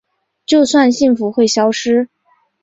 [0.47, 2.09] 就算幸福会消失